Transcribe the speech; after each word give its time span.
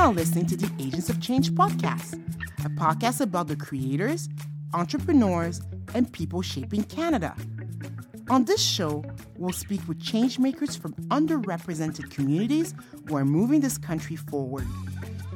now 0.00 0.10
listening 0.10 0.46
to 0.46 0.56
the 0.56 0.70
Agents 0.82 1.10
of 1.10 1.20
Change 1.20 1.50
podcast, 1.52 2.14
a 2.64 2.70
podcast 2.70 3.20
about 3.20 3.48
the 3.48 3.54
creators, 3.54 4.30
entrepreneurs, 4.72 5.60
and 5.94 6.10
people 6.10 6.40
shaping 6.40 6.84
Canada. 6.84 7.36
On 8.30 8.46
this 8.46 8.62
show, 8.62 9.04
we'll 9.36 9.52
speak 9.52 9.86
with 9.86 9.98
changemakers 10.00 10.80
from 10.80 10.94
underrepresented 11.10 12.10
communities 12.10 12.72
who 13.06 13.16
are 13.18 13.26
moving 13.26 13.60
this 13.60 13.76
country 13.76 14.16
forward. 14.16 14.66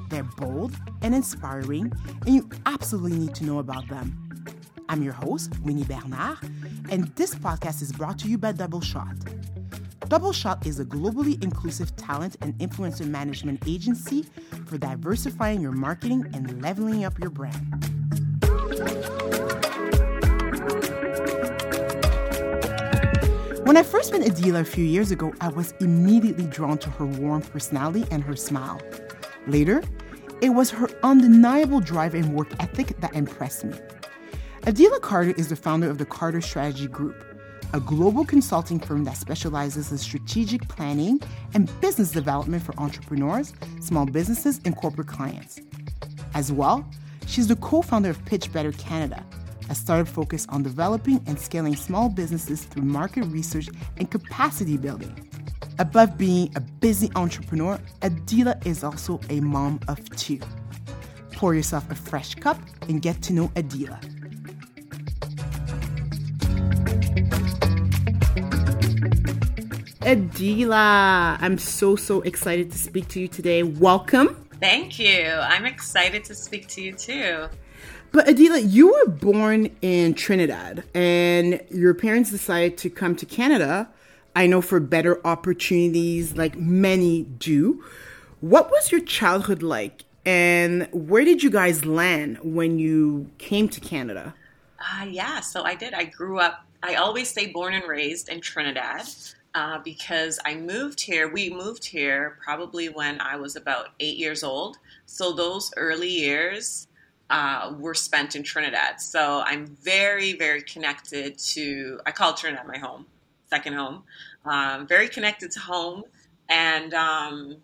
They're 0.08 0.22
bold 0.22 0.72
and 1.02 1.14
inspiring, 1.14 1.92
and 2.24 2.34
you 2.34 2.48
absolutely 2.64 3.18
need 3.18 3.34
to 3.34 3.44
know 3.44 3.58
about 3.58 3.86
them. 3.88 4.18
I'm 4.88 5.02
your 5.02 5.12
host, 5.12 5.52
Winnie 5.60 5.84
Bernard, 5.84 6.38
and 6.88 7.14
this 7.16 7.34
podcast 7.34 7.82
is 7.82 7.92
brought 7.92 8.18
to 8.20 8.28
you 8.28 8.38
by 8.38 8.52
Double 8.52 8.80
Shot. 8.80 9.14
Double 10.08 10.32
Shot 10.32 10.66
is 10.66 10.78
a 10.80 10.84
globally 10.84 11.42
inclusive 11.42 11.96
talent 11.96 12.36
and 12.42 12.56
influencer 12.58 13.06
management 13.06 13.62
agency 13.66 14.26
for 14.66 14.76
diversifying 14.76 15.62
your 15.62 15.72
marketing 15.72 16.30
and 16.34 16.62
leveling 16.62 17.04
up 17.04 17.18
your 17.18 17.30
brand. 17.30 17.56
When 23.64 23.78
I 23.78 23.82
first 23.82 24.12
met 24.12 24.20
Adeela 24.20 24.60
a 24.60 24.64
few 24.64 24.84
years 24.84 25.10
ago, 25.10 25.32
I 25.40 25.48
was 25.48 25.72
immediately 25.80 26.46
drawn 26.46 26.76
to 26.78 26.90
her 26.90 27.06
warm 27.06 27.40
personality 27.40 28.04
and 28.10 28.22
her 28.22 28.36
smile. 28.36 28.80
Later, 29.46 29.82
it 30.42 30.50
was 30.50 30.70
her 30.70 30.90
undeniable 31.02 31.80
drive 31.80 32.14
and 32.14 32.34
work 32.34 32.48
ethic 32.60 33.00
that 33.00 33.14
impressed 33.14 33.64
me. 33.64 33.78
Adeela 34.62 35.00
Carter 35.00 35.32
is 35.38 35.48
the 35.48 35.56
founder 35.56 35.88
of 35.88 35.96
the 35.96 36.04
Carter 36.04 36.42
Strategy 36.42 36.88
Group, 36.88 37.33
a 37.74 37.80
global 37.80 38.24
consulting 38.24 38.78
firm 38.78 39.02
that 39.02 39.16
specializes 39.16 39.90
in 39.90 39.98
strategic 39.98 40.68
planning 40.68 41.20
and 41.54 41.68
business 41.80 42.12
development 42.12 42.62
for 42.62 42.72
entrepreneurs, 42.78 43.52
small 43.80 44.06
businesses, 44.06 44.60
and 44.64 44.76
corporate 44.76 45.08
clients. 45.08 45.60
As 46.34 46.52
well, 46.52 46.88
she's 47.26 47.48
the 47.48 47.56
co 47.56 47.82
founder 47.82 48.10
of 48.10 48.24
Pitch 48.26 48.52
Better 48.52 48.70
Canada, 48.70 49.26
a 49.68 49.74
startup 49.74 50.06
focused 50.06 50.48
on 50.50 50.62
developing 50.62 51.20
and 51.26 51.36
scaling 51.36 51.74
small 51.74 52.08
businesses 52.08 52.62
through 52.62 52.84
market 52.84 53.24
research 53.24 53.68
and 53.96 54.08
capacity 54.08 54.76
building. 54.76 55.28
Above 55.80 56.16
being 56.16 56.52
a 56.54 56.60
busy 56.60 57.10
entrepreneur, 57.16 57.80
Adeela 58.02 58.64
is 58.64 58.84
also 58.84 59.20
a 59.30 59.40
mom 59.40 59.80
of 59.88 59.98
two. 60.10 60.38
Pour 61.32 61.56
yourself 61.56 61.90
a 61.90 61.96
fresh 61.96 62.36
cup 62.36 62.60
and 62.88 63.02
get 63.02 63.20
to 63.22 63.32
know 63.32 63.48
Adeela. 63.56 64.23
Adeela, 70.04 71.38
I'm 71.40 71.56
so, 71.56 71.96
so 71.96 72.20
excited 72.20 72.70
to 72.72 72.76
speak 72.76 73.08
to 73.08 73.20
you 73.20 73.26
today. 73.26 73.62
Welcome. 73.62 74.46
Thank 74.60 74.98
you. 74.98 75.30
I'm 75.30 75.64
excited 75.64 76.24
to 76.24 76.34
speak 76.34 76.68
to 76.68 76.82
you 76.82 76.92
too. 76.92 77.48
But 78.12 78.26
Adeela, 78.26 78.62
you 78.70 78.92
were 78.92 79.06
born 79.10 79.74
in 79.80 80.12
Trinidad 80.12 80.84
and 80.92 81.58
your 81.70 81.94
parents 81.94 82.30
decided 82.30 82.76
to 82.78 82.90
come 82.90 83.16
to 83.16 83.24
Canada, 83.24 83.88
I 84.36 84.46
know 84.46 84.60
for 84.60 84.78
better 84.78 85.26
opportunities 85.26 86.36
like 86.36 86.54
many 86.58 87.22
do. 87.22 87.82
What 88.42 88.70
was 88.70 88.92
your 88.92 89.00
childhood 89.00 89.62
like 89.62 90.04
and 90.26 90.86
where 90.92 91.24
did 91.24 91.42
you 91.42 91.48
guys 91.48 91.86
land 91.86 92.40
when 92.42 92.78
you 92.78 93.30
came 93.38 93.70
to 93.70 93.80
Canada? 93.80 94.34
Uh, 94.78 95.06
yeah, 95.06 95.40
so 95.40 95.62
I 95.62 95.74
did. 95.74 95.94
I 95.94 96.04
grew 96.04 96.40
up, 96.40 96.66
I 96.82 96.96
always 96.96 97.30
say 97.30 97.46
born 97.46 97.72
and 97.72 97.88
raised 97.88 98.28
in 98.28 98.42
Trinidad 98.42 99.06
uh, 99.54 99.78
because 99.78 100.38
I 100.44 100.54
moved 100.54 101.00
here. 101.00 101.28
We 101.28 101.50
moved 101.50 101.84
here 101.84 102.38
probably 102.42 102.88
when 102.88 103.20
I 103.20 103.36
was 103.36 103.56
about 103.56 103.90
eight 104.00 104.16
years 104.16 104.42
old. 104.42 104.78
So 105.06 105.32
those 105.32 105.72
early 105.76 106.10
years, 106.10 106.88
uh, 107.30 107.74
were 107.78 107.94
spent 107.94 108.36
in 108.36 108.42
Trinidad. 108.42 109.00
So 109.00 109.42
I'm 109.46 109.66
very, 109.66 110.34
very 110.34 110.62
connected 110.62 111.38
to, 111.38 112.00
I 112.06 112.10
call 112.10 112.34
Trinidad 112.34 112.66
my 112.66 112.78
home, 112.78 113.06
second 113.48 113.74
home. 113.74 114.02
Um, 114.44 114.86
very 114.86 115.08
connected 115.08 115.50
to 115.52 115.60
home 115.60 116.04
and, 116.48 116.92
um, 116.92 117.56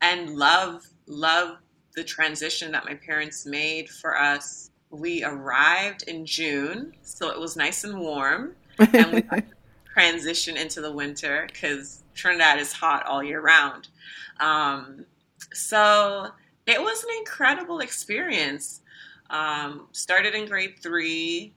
and 0.00 0.36
love, 0.36 0.86
love 1.06 1.58
the 1.94 2.04
transition 2.04 2.70
that 2.72 2.84
my 2.84 2.94
parents 2.94 3.44
made 3.44 3.88
for 3.88 4.16
us. 4.16 4.70
We 4.90 5.24
arrived 5.24 6.04
in 6.04 6.24
June, 6.24 6.94
so 7.02 7.30
it 7.30 7.38
was 7.38 7.56
nice 7.56 7.84
and 7.84 7.98
warm. 7.98 8.54
And 8.78 9.12
we 9.12 9.22
transition 9.98 10.56
into 10.56 10.80
the 10.80 10.92
winter 10.92 11.48
because 11.52 12.04
Trinidad 12.14 12.60
is 12.60 12.72
hot 12.72 13.04
all 13.06 13.20
year 13.20 13.40
round. 13.40 13.88
Um, 14.38 15.06
so 15.52 16.28
it 16.66 16.80
was 16.80 17.02
an 17.02 17.10
incredible 17.18 17.80
experience. 17.80 18.80
Um, 19.28 19.88
started 19.90 20.34
in 20.36 20.46
grade 20.46 20.76
three 20.80 21.52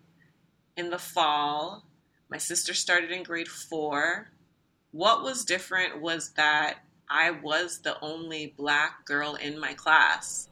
in 0.75 0.89
the 0.89 0.97
fall. 0.97 1.85
My 2.29 2.39
sister 2.39 2.73
started 2.73 3.11
in 3.11 3.21
grade 3.21 3.47
four. 3.47 4.31
What 4.91 5.21
was 5.21 5.45
different 5.45 6.01
was 6.01 6.31
that 6.31 6.79
I 7.09 7.29
was 7.29 7.79
the 7.79 7.99
only 8.01 8.55
black 8.57 9.05
girl 9.05 9.35
in 9.35 9.59
my 9.59 9.73
class. 9.73 10.49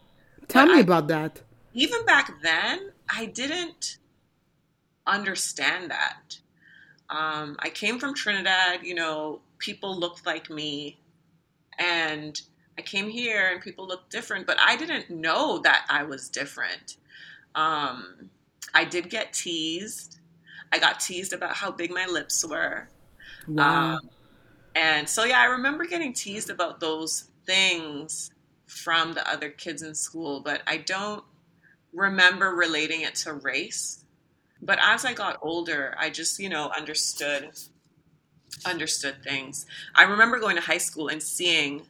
Tell 0.48 0.68
but 0.68 0.74
me 0.74 0.78
I, 0.78 0.82
about 0.82 1.08
that. 1.08 1.42
Even 1.74 2.06
back 2.06 2.40
then, 2.44 2.92
I 3.10 3.26
didn't 3.26 3.98
understand 5.08 5.90
that. 5.90 6.38
Um, 7.10 7.56
I 7.60 7.70
came 7.70 8.00
from 8.00 8.14
Trinidad, 8.14 8.84
you 8.84 8.94
know, 8.94 9.42
people 9.58 9.98
looked 9.98 10.26
like 10.26 10.50
me. 10.50 11.00
And 11.78 12.40
I 12.78 12.82
came 12.82 13.10
here 13.10 13.50
and 13.52 13.62
people 13.62 13.88
looked 13.88 14.12
different, 14.12 14.46
but 14.46 14.58
I 14.60 14.76
didn't 14.76 15.10
know 15.10 15.60
that 15.60 15.86
I 15.90 16.04
was 16.04 16.30
different. 16.30 16.98
Um, 17.56 18.30
I 18.74 18.86
did 18.86 19.10
get 19.10 19.34
teased. 19.34 20.20
I 20.72 20.80
got 20.80 21.00
teased 21.00 21.34
about 21.34 21.56
how 21.56 21.72
big 21.72 21.92
my 21.92 22.06
lips 22.06 22.46
were. 22.46 22.88
Wow. 23.48 23.96
Um, 23.96 24.10
and 24.76 25.10
so, 25.10 25.24
yeah, 25.24 25.40
I 25.40 25.46
remember 25.46 25.86
getting 25.86 26.14
teased 26.14 26.50
about 26.50 26.80
those 26.80 27.30
things 27.46 28.32
from 28.68 29.14
the 29.14 29.28
other 29.30 29.50
kids 29.50 29.82
in 29.82 29.96
school, 29.96 30.42
but 30.42 30.62
I 30.68 30.78
don't 30.78 31.24
remember 31.92 32.52
relating 32.52 33.02
it 33.02 33.16
to 33.16 33.34
race. 33.34 34.06
But 34.62 34.80
as 34.82 35.06
I 35.06 35.14
got 35.14 35.38
older, 35.42 35.96
I 35.98 36.10
just, 36.10 36.40
you 36.40 36.50
know, 36.50 36.72
understood 36.78 37.52
understood 38.66 39.24
things. 39.24 39.66
I 39.96 40.04
remember 40.04 40.40
going 40.40 40.56
to 40.56 40.62
high 40.62 40.80
school 40.80 41.08
and 41.08 41.22
seeing 41.22 41.84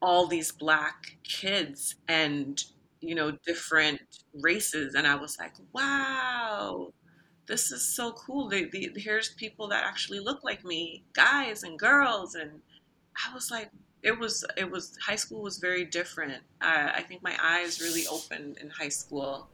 all 0.00 0.26
these 0.26 0.50
black 0.52 1.16
kids 1.24 1.96
and 2.08 2.64
you 3.00 3.14
know 3.14 3.32
different 3.44 4.00
races 4.40 4.94
and 4.94 5.06
i 5.06 5.14
was 5.14 5.38
like 5.38 5.52
wow 5.72 6.92
this 7.46 7.72
is 7.72 7.82
so 7.82 8.12
cool. 8.12 8.48
They, 8.48 8.64
they, 8.64 8.90
here's 8.96 9.30
people 9.30 9.68
that 9.68 9.84
actually 9.84 10.20
look 10.20 10.44
like 10.44 10.64
me 10.64 11.04
guys 11.12 11.64
and 11.64 11.78
girls. 11.78 12.34
And 12.34 12.50
i 13.28 13.34
was 13.34 13.50
like 13.50 13.70
it 14.02 14.18
was 14.18 14.44
it 14.56 14.70
was 14.70 14.96
high 15.04 15.16
school 15.16 15.42
was 15.42 15.58
very 15.58 15.84
different. 15.84 16.42
Uh, 16.60 16.90
i 16.94 17.02
think 17.02 17.22
my 17.22 17.36
eyes 17.42 17.80
really 17.80 18.06
opened 18.06 18.58
in 18.58 18.70
high 18.70 18.88
school. 18.88 19.48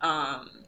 Um, 0.00 0.64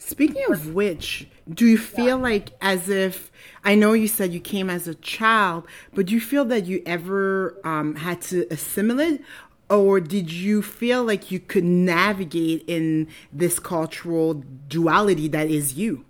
Speaking 0.00 0.42
of 0.50 0.74
which, 0.74 1.28
do 1.48 1.66
you 1.66 1.76
feel 1.76 2.16
yeah. 2.16 2.22
like 2.22 2.50
as 2.62 2.88
if 2.88 3.30
I 3.64 3.74
know 3.74 3.92
you 3.92 4.08
said 4.08 4.32
you 4.32 4.40
came 4.40 4.70
as 4.70 4.88
a 4.88 4.94
child, 4.94 5.66
but 5.94 6.06
do 6.06 6.14
you 6.14 6.20
feel 6.20 6.46
that 6.46 6.64
you 6.64 6.82
ever 6.86 7.60
um, 7.64 7.96
had 7.96 8.22
to 8.22 8.46
assimilate, 8.50 9.22
or 9.68 10.00
did 10.00 10.32
you 10.32 10.62
feel 10.62 11.04
like 11.04 11.30
you 11.30 11.38
could 11.38 11.64
navigate 11.64 12.64
in 12.66 13.08
this 13.30 13.58
cultural 13.58 14.42
duality 14.68 15.28
that 15.28 15.50
is 15.50 15.74
you? 15.74 16.06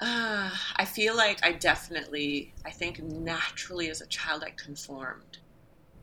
Uh, 0.00 0.50
I 0.76 0.86
feel 0.86 1.14
like 1.14 1.44
I 1.44 1.52
definitely, 1.52 2.54
I 2.64 2.70
think 2.70 3.02
naturally 3.02 3.90
as 3.90 4.00
a 4.00 4.06
child, 4.06 4.42
I 4.42 4.50
conformed. 4.50 5.38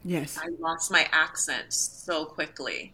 Yes. 0.04 0.38
I 0.40 0.50
lost 0.60 0.92
my 0.92 1.10
accent 1.12 1.74
so 1.74 2.24
quickly. 2.26 2.94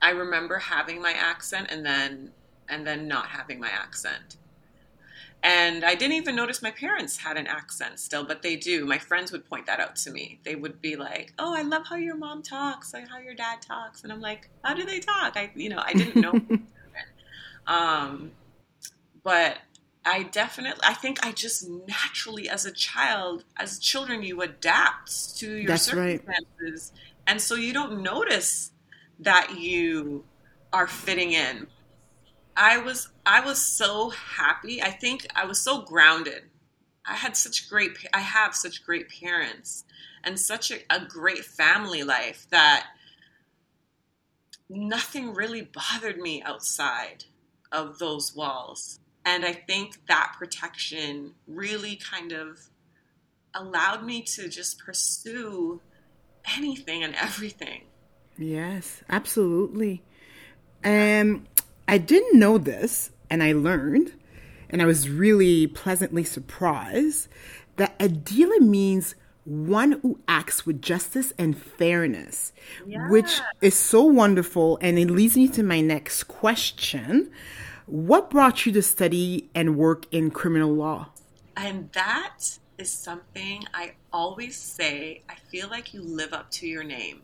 I 0.00 0.10
remember 0.10 0.58
having 0.58 1.02
my 1.02 1.12
accent 1.12 1.68
and 1.70 1.84
then 1.84 2.30
and 2.68 2.86
then 2.86 3.08
not 3.08 3.26
having 3.26 3.60
my 3.60 3.68
accent. 3.70 4.36
And 5.44 5.84
I 5.84 5.94
didn't 5.94 6.14
even 6.14 6.34
notice 6.36 6.62
my 6.62 6.70
parents 6.70 7.18
had 7.18 7.36
an 7.36 7.46
accent 7.46 8.00
still, 8.00 8.24
but 8.24 8.40
they 8.40 8.56
do. 8.56 8.86
My 8.86 8.96
friends 8.96 9.30
would 9.30 9.44
point 9.44 9.66
that 9.66 9.78
out 9.78 9.94
to 9.96 10.10
me. 10.10 10.40
They 10.42 10.54
would 10.56 10.80
be 10.80 10.96
like, 10.96 11.34
"Oh, 11.38 11.54
I 11.54 11.60
love 11.60 11.86
how 11.86 11.96
your 11.96 12.16
mom 12.16 12.42
talks, 12.42 12.94
like 12.94 13.08
how 13.08 13.18
your 13.18 13.34
dad 13.34 13.60
talks," 13.60 14.02
and 14.02 14.12
I'm 14.12 14.22
like, 14.22 14.48
"How 14.64 14.72
do 14.72 14.86
they 14.86 15.00
talk?" 15.00 15.36
I, 15.36 15.50
you 15.54 15.68
know, 15.68 15.82
I 15.84 15.92
didn't 15.92 16.22
know. 16.22 16.40
um, 17.66 18.32
but 19.22 19.58
I 20.06 20.22
definitely, 20.22 20.82
I 20.82 20.94
think 20.94 21.24
I 21.26 21.32
just 21.32 21.68
naturally, 21.68 22.48
as 22.48 22.64
a 22.64 22.72
child, 22.72 23.44
as 23.58 23.78
children, 23.78 24.22
you 24.22 24.40
adapt 24.40 25.36
to 25.40 25.56
your 25.56 25.66
That's 25.66 25.82
circumstances, 25.82 26.92
right. 26.94 27.02
and 27.26 27.38
so 27.38 27.54
you 27.54 27.74
don't 27.74 28.02
notice 28.02 28.72
that 29.18 29.58
you 29.58 30.24
are 30.72 30.86
fitting 30.86 31.32
in 31.32 31.66
I 32.56 32.78
was 32.78 33.08
I 33.26 33.40
was 33.40 33.60
so 33.60 34.10
happy. 34.10 34.82
I 34.82 34.90
think 34.90 35.26
I 35.34 35.44
was 35.44 35.60
so 35.60 35.82
grounded. 35.82 36.44
I 37.06 37.14
had 37.14 37.36
such 37.36 37.68
great 37.68 37.92
I 38.12 38.20
have 38.20 38.54
such 38.54 38.84
great 38.84 39.08
parents 39.08 39.84
and 40.22 40.38
such 40.38 40.70
a, 40.70 40.76
a 40.90 41.04
great 41.04 41.44
family 41.44 42.02
life 42.02 42.46
that 42.50 42.86
nothing 44.68 45.34
really 45.34 45.62
bothered 45.62 46.18
me 46.18 46.42
outside 46.42 47.24
of 47.70 47.98
those 47.98 48.34
walls. 48.34 49.00
And 49.24 49.44
I 49.44 49.52
think 49.52 50.06
that 50.06 50.34
protection 50.38 51.34
really 51.46 51.96
kind 51.96 52.32
of 52.32 52.58
allowed 53.54 54.04
me 54.04 54.22
to 54.22 54.48
just 54.48 54.78
pursue 54.78 55.80
anything 56.56 57.02
and 57.02 57.14
everything. 57.14 57.82
Yes, 58.36 59.02
absolutely. 59.08 60.02
Um, 60.84 61.46
I 61.86 61.98
didn't 61.98 62.38
know 62.38 62.58
this, 62.58 63.10
and 63.30 63.42
I 63.42 63.52
learned, 63.52 64.12
and 64.70 64.80
I 64.80 64.86
was 64.86 65.08
really 65.08 65.66
pleasantly 65.66 66.24
surprised 66.24 67.28
that 67.76 67.98
Adeela 67.98 68.60
means 68.60 69.14
one 69.44 69.92
who 70.02 70.18
acts 70.26 70.64
with 70.64 70.80
justice 70.80 71.32
and 71.38 71.56
fairness, 71.56 72.52
yeah. 72.86 73.10
which 73.10 73.40
is 73.60 73.74
so 73.74 74.02
wonderful. 74.04 74.78
And 74.80 74.98
it 74.98 75.10
leads 75.10 75.36
me 75.36 75.48
to 75.48 75.62
my 75.62 75.80
next 75.80 76.24
question. 76.24 77.30
What 77.86 78.30
brought 78.30 78.64
you 78.64 78.72
to 78.72 78.82
study 78.82 79.50
and 79.54 79.76
work 79.76 80.06
in 80.10 80.30
criminal 80.30 80.72
law? 80.72 81.10
And 81.56 81.90
that 81.92 82.58
is 82.78 82.90
something 82.90 83.64
I 83.74 83.92
always 84.12 84.56
say. 84.56 85.22
I 85.28 85.34
feel 85.34 85.68
like 85.68 85.92
you 85.92 86.02
live 86.02 86.32
up 86.32 86.50
to 86.52 86.66
your 86.66 86.82
name. 86.82 87.20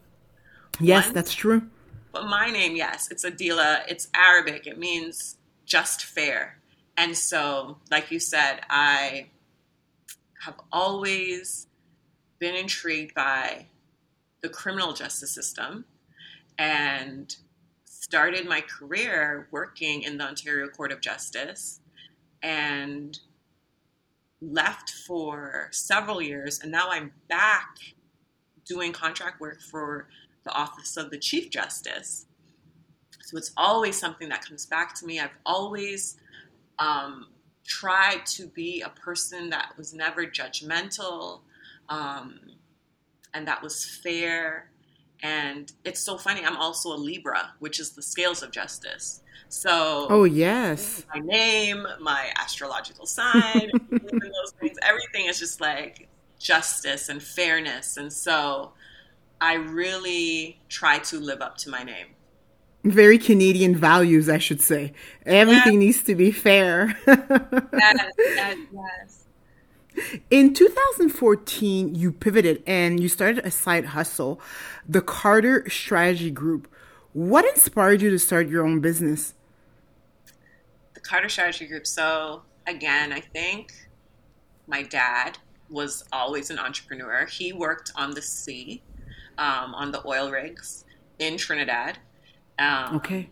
Yes, 0.78 1.06
Once, 1.06 1.14
that's 1.14 1.34
true. 1.34 1.68
But 2.12 2.26
my 2.26 2.50
name, 2.50 2.74
yes, 2.74 3.08
it's 3.10 3.24
Adeela. 3.24 3.82
It's 3.88 4.08
Arabic. 4.14 4.66
It 4.66 4.78
means 4.78 5.36
just 5.64 6.04
fair. 6.04 6.58
And 6.96 7.16
so, 7.16 7.78
like 7.90 8.10
you 8.10 8.18
said, 8.18 8.60
I 8.68 9.28
have 10.44 10.56
always 10.72 11.68
been 12.38 12.54
intrigued 12.54 13.14
by 13.14 13.66
the 14.42 14.48
criminal 14.48 14.92
justice 14.92 15.30
system 15.30 15.84
and 16.58 17.36
started 17.84 18.48
my 18.48 18.60
career 18.62 19.46
working 19.50 20.02
in 20.02 20.18
the 20.18 20.24
Ontario 20.24 20.68
Court 20.68 20.90
of 20.90 21.00
Justice 21.00 21.80
and 22.42 23.20
left 24.40 24.90
for 25.06 25.68
several 25.70 26.20
years. 26.20 26.58
And 26.60 26.72
now 26.72 26.88
I'm 26.90 27.12
back 27.28 27.76
doing 28.64 28.92
contract 28.92 29.40
work 29.40 29.60
for 29.60 30.08
the 30.44 30.52
Office 30.52 30.96
of 30.96 31.10
the 31.10 31.19
Chief 31.19 31.50
Justice. 31.50 32.26
So 33.22 33.37
it's 33.37 33.52
always 33.56 33.96
something 33.98 34.28
that 34.31 34.44
comes 34.44 34.66
back 34.66 34.94
to 34.96 35.06
me. 35.06 35.20
I've 35.20 35.31
always 35.46 36.16
um, 36.78 37.28
tried 37.66 38.26
to 38.26 38.48
be 38.48 38.81
a 38.81 38.88
person 38.88 39.50
that 39.50 39.72
was 39.76 39.94
never 39.94 40.26
judgmental 40.26 41.40
um, 41.88 42.40
and 43.34 43.46
that 43.46 43.62
was 43.62 43.84
fair. 43.84 44.70
And 45.22 45.70
it's 45.84 46.00
so 46.00 46.16
funny. 46.16 46.44
I'm 46.44 46.56
also 46.56 46.94
a 46.94 46.96
Libra, 46.96 47.52
which 47.58 47.78
is 47.78 47.90
the 47.90 48.02
scales 48.02 48.42
of 48.42 48.52
justice. 48.52 49.22
So, 49.48 50.06
oh 50.08 50.25
yes, 50.25 51.04
my 51.12 51.20
name, 51.20 51.84
my 52.00 52.31
astrological 52.37 53.04
sign, 53.04 53.70
those 53.90 54.52
things, 54.60 54.78
everything 54.81 55.26
is 55.26 55.40
just 55.40 55.60
like 55.60 56.08
justice 56.38 57.08
and 57.08 57.20
fairness. 57.20 57.96
And 57.96 58.12
so, 58.12 58.72
I 59.40 59.54
really 59.54 60.60
try 60.69 60.98
to 60.98 61.19
live 61.19 61.40
up 61.40 61.56
to 61.58 61.70
my 61.70 61.82
name. 61.82 62.06
Very 62.84 63.19
Canadian 63.19 63.76
values, 63.76 64.28
I 64.28 64.38
should 64.38 64.62
say. 64.62 64.92
Everything 65.26 65.75
yes. 65.75 65.81
needs 65.81 66.02
to 66.04 66.14
be 66.14 66.31
fair. 66.31 66.98
yes, 67.06 68.10
yes, 68.19 68.56
yes. 68.72 69.20
In 70.31 70.54
2014, 70.54 71.94
you 71.94 72.12
pivoted 72.12 72.62
and 72.66 73.00
you 73.00 73.08
started 73.08 73.44
a 73.44 73.50
side 73.50 73.87
hustle, 73.87 74.40
the 74.88 75.02
Carter 75.02 75.69
Strategy 75.69 76.31
Group. 76.31 76.72
What 77.12 77.44
inspired 77.44 78.00
you 78.00 78.10
to 78.10 78.19
start 78.19 78.48
your 78.48 78.64
own 78.66 78.81
business? 78.81 79.34
The 80.94 81.00
Carter 81.00 81.28
Strategy 81.28 81.66
Group. 81.66 81.87
So, 81.87 82.42
again, 82.66 83.12
I 83.12 83.20
think 83.20 83.72
my 84.66 84.82
dad 84.82 85.38
was 85.69 86.04
always 86.12 86.50
an 86.50 86.58
entrepreneur. 86.58 87.26
He 87.26 87.52
worked 87.52 87.92
on 87.94 88.12
the 88.12 88.22
sea, 88.22 88.82
um, 89.40 89.75
on 89.75 89.90
the 89.90 90.06
oil 90.06 90.31
rigs 90.31 90.84
in 91.19 91.37
Trinidad. 91.37 91.98
Um, 92.58 92.96
okay. 92.96 93.31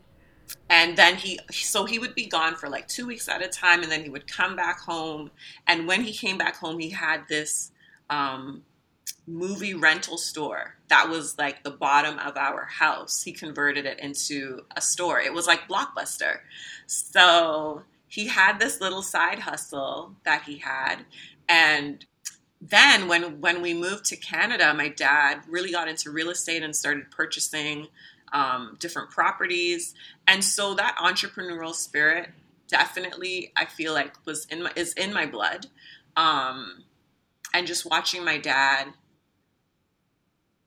And 0.70 0.96
then 0.96 1.16
he 1.16 1.38
so 1.50 1.84
he 1.84 1.98
would 1.98 2.14
be 2.14 2.26
gone 2.26 2.56
for 2.56 2.70
like 2.70 2.88
two 2.88 3.06
weeks 3.06 3.28
at 3.28 3.42
a 3.42 3.48
time 3.48 3.82
and 3.82 3.92
then 3.92 4.02
he 4.02 4.08
would 4.08 4.26
come 4.26 4.56
back 4.56 4.80
home. 4.80 5.30
And 5.66 5.86
when 5.86 6.00
he 6.00 6.12
came 6.12 6.38
back 6.38 6.56
home 6.56 6.78
he 6.78 6.88
had 6.88 7.28
this 7.28 7.70
um, 8.08 8.62
movie 9.26 9.74
rental 9.74 10.16
store 10.16 10.76
that 10.88 11.10
was 11.10 11.36
like 11.36 11.62
the 11.62 11.70
bottom 11.70 12.18
of 12.18 12.38
our 12.38 12.64
house. 12.64 13.22
He 13.22 13.32
converted 13.32 13.84
it 13.84 14.00
into 14.00 14.62
a 14.74 14.80
store. 14.80 15.20
It 15.20 15.34
was 15.34 15.46
like 15.46 15.68
blockbuster. 15.68 16.38
So 16.86 17.82
he 18.06 18.28
had 18.28 18.58
this 18.58 18.80
little 18.80 19.02
side 19.02 19.40
hustle 19.40 20.14
that 20.24 20.44
he 20.44 20.56
had 20.56 21.04
and 21.46 22.06
then 22.60 23.08
when 23.08 23.40
when 23.40 23.62
we 23.62 23.72
moved 23.72 24.04
to 24.04 24.16
canada 24.16 24.74
my 24.74 24.88
dad 24.88 25.40
really 25.48 25.70
got 25.70 25.86
into 25.86 26.10
real 26.10 26.28
estate 26.28 26.62
and 26.62 26.74
started 26.74 27.10
purchasing 27.10 27.86
um, 28.32 28.76
different 28.78 29.10
properties, 29.10 29.94
and 30.26 30.44
so 30.44 30.74
that 30.74 30.96
entrepreneurial 30.98 31.74
spirit 31.74 32.30
definitely 32.68 33.52
I 33.56 33.64
feel 33.64 33.94
like 33.94 34.14
was 34.26 34.46
in 34.46 34.62
my 34.62 34.72
is 34.76 34.92
in 34.94 35.12
my 35.12 35.26
blood, 35.26 35.66
um, 36.16 36.84
and 37.54 37.66
just 37.66 37.88
watching 37.88 38.24
my 38.24 38.38
dad 38.38 38.88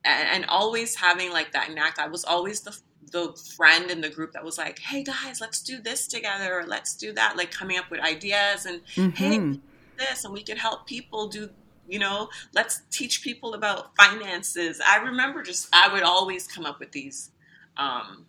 and, 0.04 0.28
and 0.28 0.44
always 0.46 0.96
having 0.96 1.30
like 1.30 1.52
that 1.52 1.72
knack. 1.72 1.98
I 1.98 2.08
was 2.08 2.24
always 2.24 2.60
the 2.62 2.76
the 3.10 3.32
friend 3.56 3.90
in 3.90 4.00
the 4.00 4.10
group 4.10 4.32
that 4.32 4.44
was 4.44 4.58
like, 4.58 4.78
"Hey 4.78 5.02
guys, 5.04 5.40
let's 5.40 5.62
do 5.62 5.80
this 5.80 6.06
together, 6.06 6.60
or 6.60 6.66
let's 6.66 6.96
do 6.96 7.12
that." 7.12 7.36
Like 7.36 7.50
coming 7.50 7.78
up 7.78 7.90
with 7.90 8.00
ideas 8.00 8.66
and 8.66 8.80
mm-hmm. 8.94 9.10
hey, 9.10 9.60
this, 9.98 10.24
and 10.24 10.32
we 10.32 10.42
could 10.42 10.58
help 10.58 10.86
people 10.86 11.28
do 11.28 11.50
you 11.88 11.98
know 11.98 12.28
let's 12.54 12.82
teach 12.90 13.22
people 13.22 13.54
about 13.54 13.94
finances 13.96 14.80
i 14.86 14.96
remember 14.98 15.42
just 15.42 15.68
i 15.72 15.92
would 15.92 16.02
always 16.02 16.46
come 16.46 16.64
up 16.64 16.78
with 16.78 16.92
these 16.92 17.30
um, 17.76 18.26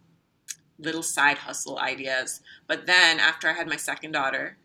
little 0.79 1.03
side 1.03 1.37
hustle 1.37 1.79
ideas. 1.79 2.41
But 2.67 2.85
then 2.85 3.19
after 3.19 3.47
I 3.47 3.53
had 3.53 3.67
my 3.67 3.75
second 3.77 4.11
daughter, 4.11 4.57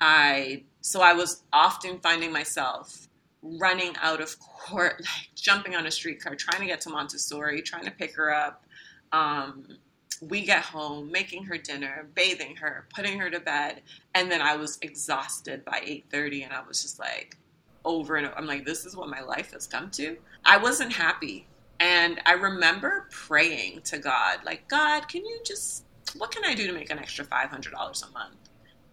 I 0.00 0.64
so 0.80 1.00
I 1.00 1.14
was 1.14 1.42
often 1.52 1.98
finding 2.00 2.32
myself 2.32 3.08
running 3.42 3.94
out 4.02 4.20
of 4.20 4.38
court, 4.38 4.94
like 5.00 5.28
jumping 5.34 5.74
on 5.74 5.86
a 5.86 5.90
streetcar, 5.90 6.34
trying 6.34 6.60
to 6.60 6.66
get 6.66 6.80
to 6.82 6.90
Montessori, 6.90 7.62
trying 7.62 7.84
to 7.84 7.90
pick 7.90 8.14
her 8.16 8.32
up. 8.32 8.64
Um, 9.12 9.78
we 10.22 10.44
get 10.44 10.62
home, 10.62 11.12
making 11.12 11.44
her 11.44 11.58
dinner, 11.58 12.08
bathing 12.14 12.56
her, 12.56 12.86
putting 12.94 13.18
her 13.20 13.28
to 13.30 13.38
bed, 13.38 13.82
and 14.14 14.30
then 14.30 14.40
I 14.40 14.56
was 14.56 14.78
exhausted 14.82 15.64
by 15.64 15.80
eight 15.84 16.06
thirty, 16.10 16.42
and 16.42 16.52
I 16.52 16.62
was 16.66 16.82
just 16.82 16.98
like 16.98 17.36
over 17.86 18.16
and 18.16 18.26
over. 18.26 18.36
I'm 18.36 18.46
like, 18.46 18.66
this 18.66 18.84
is 18.84 18.94
what 18.94 19.08
my 19.08 19.20
life 19.20 19.52
has 19.52 19.66
come 19.66 19.90
to. 19.92 20.16
I 20.44 20.58
wasn't 20.58 20.92
happy 20.92 21.46
and 21.80 22.20
I 22.24 22.32
remember 22.32 23.06
praying 23.10 23.82
to 23.82 23.98
God, 23.98 24.38
like, 24.44 24.68
God, 24.68 25.08
can 25.08 25.24
you 25.24 25.40
just, 25.44 25.84
what 26.16 26.30
can 26.30 26.44
I 26.44 26.54
do 26.54 26.66
to 26.66 26.72
make 26.72 26.90
an 26.90 26.98
extra 26.98 27.24
$500 27.24 27.72
a 27.72 28.12
month? 28.12 28.36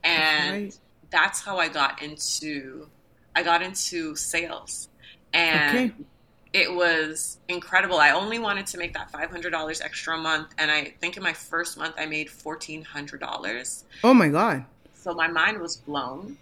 And 0.04 0.64
right. 0.64 0.80
that's 1.10 1.40
how 1.42 1.58
I 1.58 1.70
got 1.70 2.02
into, 2.02 2.88
I 3.36 3.44
got 3.44 3.62
into 3.62 4.16
sales. 4.16 4.90
And 5.34 5.92
okay. 5.92 5.94
it 6.52 6.74
was 6.74 7.40
incredible. 7.48 7.98
I 7.98 8.12
only 8.12 8.38
wanted 8.38 8.68
to 8.68 8.78
make 8.78 8.94
that 8.94 9.12
$500 9.12 9.82
extra 9.84 10.18
a 10.18 10.22
month. 10.22 10.50
And 10.58 10.70
I 10.70 10.94
think 11.00 11.16
in 11.16 11.24
my 11.24 11.34
first 11.34 11.78
month, 11.78 11.96
I 11.98 12.06
made 12.06 12.28
$1,400. 12.28 13.84
Oh 14.04 14.14
my 14.14 14.28
God. 14.28 14.66
So 14.94 15.14
my 15.14 15.28
mind 15.28 15.60
was 15.60 15.78
blown. 15.78 16.38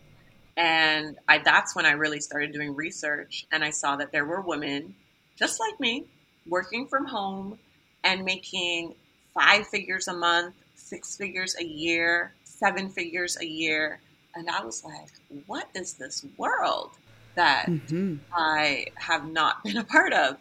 And 0.58 1.18
I, 1.28 1.40
that's 1.40 1.76
when 1.76 1.86
I 1.86 1.92
really 1.92 2.20
started 2.20 2.52
doing 2.52 2.76
research. 2.76 3.46
And 3.52 3.64
I 3.64 3.70
saw 3.70 3.96
that 3.98 4.12
there 4.12 4.26
were 4.26 4.42
women 4.42 4.96
just 5.38 5.60
like 5.60 5.80
me 5.80 6.06
working 6.48 6.88
from 6.88 7.06
home 7.06 7.58
and 8.04 8.26
making 8.26 8.96
five 9.34 9.68
figures 9.68 10.08
a 10.08 10.14
month, 10.14 10.56
six 10.76 11.16
figures 11.16 11.56
a 11.60 11.64
year, 11.64 12.34
seven 12.44 12.90
figures 12.90 13.38
a 13.40 13.46
year. 13.46 14.00
And 14.36 14.50
I 14.50 14.64
was 14.64 14.84
like, 14.84 15.10
what 15.48 15.68
is 15.74 15.94
this 15.94 16.26
world 16.38 16.92
that 17.36 17.68
mm-hmm. 17.68 18.16
I 18.34 18.88
have 18.96 19.28
not 19.28 19.64
been 19.64 19.78
a 19.78 19.84
part 19.84 20.14
of? 20.14 20.38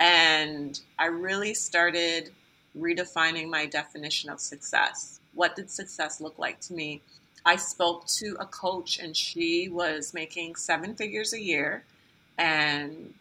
And 0.00 0.78
I 0.98 1.06
really 1.06 1.54
started 1.54 2.30
redefining 2.76 3.48
my 3.48 3.66
definition 3.66 4.30
of 4.30 4.40
success. 4.40 5.20
What 5.34 5.56
did 5.56 5.70
success 5.70 6.20
look 6.20 6.38
like 6.38 6.60
to 6.62 6.74
me? 6.74 7.02
I 7.44 7.56
spoke 7.56 8.06
to 8.18 8.36
a 8.38 8.46
coach, 8.46 8.98
and 8.98 9.16
she 9.16 9.68
was 9.68 10.14
making 10.14 10.56
seven 10.56 10.94
figures 10.94 11.32
a 11.32 11.40
year, 11.40 11.84
and 12.38 13.14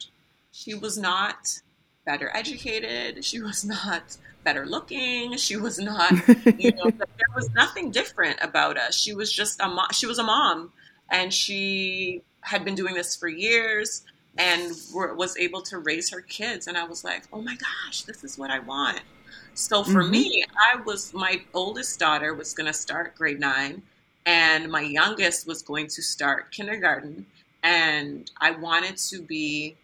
she 0.52 0.74
was 0.74 0.98
not 0.98 1.62
better 2.06 2.32
educated. 2.36 3.24
She 3.24 3.42
was 3.42 3.66
not 3.66 4.18
better 4.44 4.66
looking. 4.66 5.38
She 5.38 5.56
was 5.56 5.80
not, 5.80 6.12
you 6.58 6.72
know, 6.72 6.90
there 6.90 7.36
was 7.36 7.50
nothing 7.52 7.92
different 7.92 8.40
about 8.42 8.78
us. 8.78 8.96
She 8.96 9.14
was 9.14 9.32
just 9.32 9.60
a 9.60 9.68
mom. 9.68 9.88
She 9.92 10.06
was 10.06 10.20
a 10.20 10.24
mom, 10.24 10.72
and 11.10 11.34
she 11.34 12.24
had 12.42 12.66
been 12.66 12.76
doing 12.76 12.96
this 12.96 13.16
for 13.16 13.28
years 13.28 14.04
and 14.38 14.76
was 14.94 15.38
able 15.38 15.62
to 15.62 15.78
raise 15.80 16.10
her 16.10 16.22
kids. 16.22 16.68
And 16.68 16.78
I 16.78 16.86
was 16.86 17.04
like, 17.04 17.24
oh 17.34 17.42
my 17.42 17.56
gosh, 17.56 18.04
this 18.04 18.24
is 18.24 18.38
what 18.38 18.50
I 18.50 18.60
want. 18.60 19.02
So 19.54 19.84
for 19.84 20.02
mm-hmm. 20.02 20.12
me, 20.12 20.46
I 20.58 20.82
was 20.82 21.14
my 21.14 21.42
oldest 21.54 22.00
daughter 22.00 22.34
was 22.34 22.54
going 22.54 22.68
to 22.68 22.74
start 22.74 23.16
grade 23.16 23.40
nine, 23.40 23.82
and 24.26 24.72
my 24.72 24.82
youngest 24.82 25.48
was 25.48 25.62
going 25.62 25.88
to 25.88 26.02
start 26.02 26.52
kindergarten. 26.52 27.26
And 27.64 28.30
I 28.40 28.52
wanted 28.52 28.98
to 28.98 29.22
be 29.22 29.78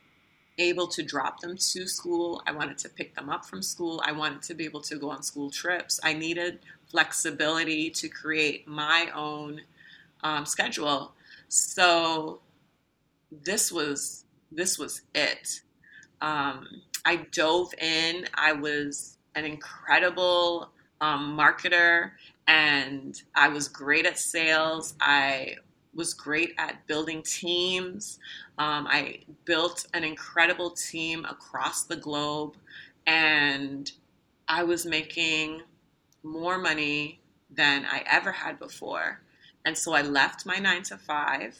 able 0.57 0.87
to 0.87 1.03
drop 1.03 1.39
them 1.41 1.55
to 1.55 1.87
school. 1.87 2.41
I 2.47 2.51
wanted 2.51 2.77
to 2.79 2.89
pick 2.89 3.15
them 3.15 3.29
up 3.29 3.45
from 3.45 3.61
school. 3.61 4.01
I 4.05 4.11
wanted 4.11 4.41
to 4.43 4.55
be 4.55 4.65
able 4.65 4.81
to 4.81 4.97
go 4.97 5.11
on 5.11 5.21
school 5.21 5.51
trips. 5.51 5.99
I 6.03 6.13
needed 6.13 6.59
flexibility 6.89 7.89
to 7.91 8.09
create 8.09 8.67
my 8.67 9.09
own 9.13 9.61
um, 10.23 10.45
schedule. 10.45 11.13
So 11.47 12.39
this 13.31 13.71
was 13.71 14.23
this 14.51 14.79
was 14.79 15.01
it. 15.13 15.61
Um, 16.21 16.81
I 17.05 17.17
dove 17.31 17.73
in. 17.79 18.25
I 18.33 18.53
was 18.53 19.17
an 19.35 19.45
incredible 19.45 20.69
um, 21.01 21.37
marketer, 21.37 22.11
and 22.47 23.21
I 23.35 23.49
was 23.49 23.67
great 23.67 24.05
at 24.05 24.17
sales. 24.17 24.95
I 25.01 25.57
was 25.93 26.13
great 26.13 26.53
at 26.57 26.85
building 26.87 27.23
teams. 27.23 28.19
Um, 28.57 28.87
I 28.87 29.19
built 29.45 29.87
an 29.93 30.03
incredible 30.03 30.71
team 30.71 31.25
across 31.25 31.83
the 31.83 31.97
globe, 31.97 32.55
and 33.05 33.91
I 34.47 34.63
was 34.63 34.85
making 34.85 35.61
more 36.23 36.57
money 36.57 37.19
than 37.49 37.85
I 37.85 38.03
ever 38.05 38.31
had 38.31 38.59
before. 38.59 39.21
And 39.65 39.77
so 39.77 39.93
I 39.93 40.01
left 40.01 40.45
my 40.45 40.57
nine 40.57 40.83
to 40.83 40.97
five, 40.97 41.57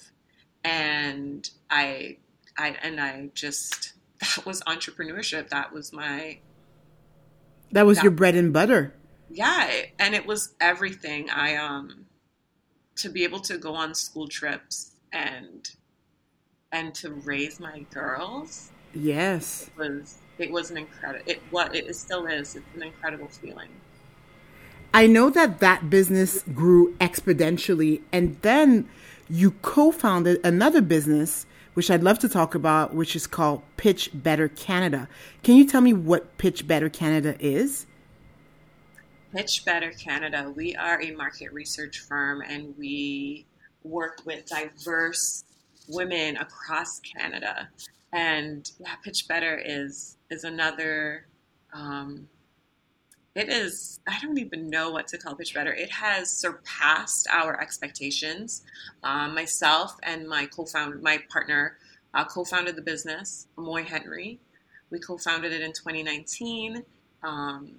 and 0.64 1.50
I, 1.70 2.18
I, 2.58 2.78
and 2.82 3.02
I 3.02 3.30
just 3.34 3.94
that 4.20 4.46
was 4.46 4.62
entrepreneurship. 4.62 5.50
That 5.50 5.74
was 5.74 5.92
my. 5.92 6.40
That 7.74 7.86
was 7.86 7.98
that, 7.98 8.04
your 8.04 8.12
bread 8.12 8.36
and 8.36 8.54
butter. 8.54 8.94
Yeah, 9.30 9.70
and 10.00 10.16
it 10.16 10.26
was 10.26 10.56
everything. 10.60 11.30
I 11.30 11.56
um, 11.56 12.06
to 12.96 13.10
be 13.10 13.24
able 13.24 13.40
to 13.42 13.58
go 13.58 13.76
on 13.76 13.94
school 13.94 14.28
trips 14.28 14.92
and 15.12 15.70
and 16.72 16.94
to 16.96 17.12
raise 17.12 17.60
my 17.60 17.86
girls. 17.94 18.72
Yes, 18.94 19.68
It 19.68 19.80
was 19.80 20.18
it 20.38 20.52
was 20.52 20.72
an 20.72 20.78
incredible. 20.78 21.24
It 21.28 21.42
what 21.50 21.76
it 21.76 21.94
still 21.96 22.26
is. 22.28 22.56
It's 22.56 22.66
an 22.76 22.84
incredible 22.84 23.28
feeling. 23.28 23.70
I 24.94 25.06
know 25.06 25.30
that 25.30 25.60
that 25.60 25.90
business 25.90 26.44
grew 26.44 26.96
exponentially, 26.96 28.02
and 28.12 28.38
then 28.42 28.90
you 29.30 29.52
co-founded 29.62 30.40
another 30.44 30.82
business 30.82 31.46
which 31.78 31.92
I'd 31.92 32.02
love 32.02 32.18
to 32.20 32.30
talk 32.30 32.56
about, 32.56 32.96
which 32.96 33.16
is 33.16 33.28
called 33.28 33.62
Pitch 33.78 34.10
Better 34.12 34.48
Canada. 34.48 35.08
Can 35.44 35.58
you 35.58 35.64
tell 35.64 35.80
me 35.80 35.94
what 35.94 36.36
Pitch 36.40 36.68
Better 36.68 36.90
Canada 36.90 37.36
is? 37.40 37.86
Pitch 39.38 39.66
Better 39.66 39.92
Canada, 39.92 40.52
we 40.56 40.76
are 40.76 41.00
a 41.00 41.12
market 41.12 41.54
research 41.54 42.00
firm 42.00 42.42
and 42.42 42.76
we 42.76 43.46
work 43.84 44.22
with 44.26 44.48
diverse 44.48 45.44
women 45.88 46.38
across 46.38 47.00
Canada. 47.02 47.70
And 48.12 48.68
yeah, 48.80 48.96
Pitch 49.04 49.28
Better 49.28 49.62
is 49.64 50.18
is 50.32 50.44
another 50.44 51.28
um, 51.72 52.28
it 53.36 53.50
is 53.50 54.00
i 54.08 54.18
don't 54.24 54.40
even 54.40 54.72
know 54.72 54.90
what 54.90 55.08
to 55.10 55.20
call 55.20 55.36
pitch 55.36 55.54
better. 55.54 55.72
It 55.72 55.92
has 55.92 56.32
surpassed 56.32 57.28
our 57.32 57.62
expectations 57.62 58.64
um, 59.04 59.36
myself 59.36 60.00
and 60.02 60.28
my 60.28 60.48
co-founder 60.48 60.98
my 60.98 61.20
partner 61.30 61.78
uh, 62.16 62.26
co-founded 62.26 62.76
the 62.76 62.82
business 62.82 63.46
moy 63.56 63.84
henry. 63.84 64.40
We 64.90 64.98
co-founded 64.98 65.54
it 65.54 65.62
in 65.62 65.74
2019 65.74 66.84
um, 67.22 67.76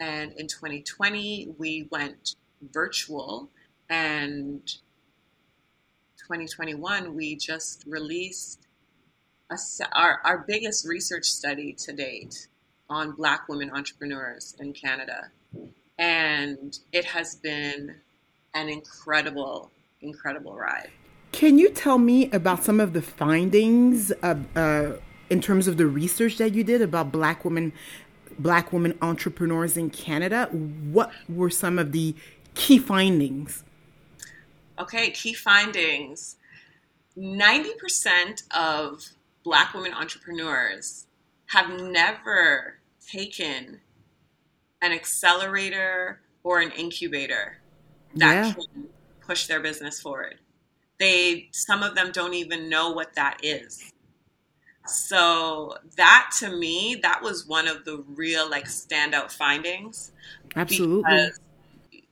and 0.00 0.32
in 0.32 0.46
2020 0.46 1.54
we 1.58 1.88
went 1.90 2.36
virtual 2.72 3.48
and 3.90 4.66
2021 6.18 7.14
we 7.14 7.36
just 7.36 7.84
released 7.86 8.68
a, 9.50 9.56
our, 9.92 10.20
our 10.24 10.38
biggest 10.46 10.86
research 10.86 11.24
study 11.24 11.72
to 11.72 11.92
date 11.92 12.48
on 12.90 13.12
Black 13.12 13.48
women 13.48 13.70
entrepreneurs 13.70 14.54
in 14.58 14.72
Canada. 14.72 15.30
And 15.98 16.78
it 16.92 17.04
has 17.04 17.34
been 17.36 17.96
an 18.54 18.68
incredible, 18.68 19.70
incredible 20.00 20.54
ride. 20.54 20.90
Can 21.32 21.58
you 21.58 21.70
tell 21.70 21.98
me 21.98 22.30
about 22.30 22.64
some 22.64 22.80
of 22.80 22.92
the 22.92 23.02
findings 23.02 24.12
uh, 24.22 24.96
in 25.28 25.40
terms 25.40 25.68
of 25.68 25.76
the 25.76 25.86
research 25.86 26.38
that 26.38 26.54
you 26.54 26.64
did 26.64 26.80
about 26.80 27.12
Black 27.12 27.44
women, 27.44 27.72
Black 28.38 28.72
women 28.72 28.96
entrepreneurs 29.02 29.76
in 29.76 29.90
Canada? 29.90 30.48
What 30.52 31.12
were 31.28 31.50
some 31.50 31.78
of 31.78 31.92
the 31.92 32.14
key 32.54 32.78
findings? 32.78 33.64
Okay, 34.78 35.10
key 35.10 35.34
findings. 35.34 36.36
90% 37.16 38.42
of 38.56 39.04
Black 39.42 39.74
women 39.74 39.92
entrepreneurs 39.92 41.06
have 41.46 41.80
never 41.80 42.74
taken 43.10 43.80
an 44.82 44.92
accelerator 44.92 46.20
or 46.44 46.60
an 46.60 46.70
incubator 46.72 47.58
that 48.14 48.46
yeah. 48.46 48.52
can 48.52 48.88
push 49.20 49.46
their 49.46 49.60
business 49.60 50.00
forward. 50.00 50.36
They 50.98 51.48
some 51.52 51.82
of 51.82 51.94
them 51.94 52.10
don't 52.12 52.34
even 52.34 52.68
know 52.68 52.90
what 52.90 53.14
that 53.14 53.38
is. 53.42 53.92
So 54.88 55.76
that 55.96 56.30
to 56.40 56.50
me, 56.50 56.98
that 57.02 57.22
was 57.22 57.46
one 57.46 57.68
of 57.68 57.84
the 57.84 58.04
real 58.08 58.48
like 58.48 58.66
standout 58.66 59.32
findings. 59.32 60.12
Absolutely. 60.56 61.02
Because, 61.02 61.40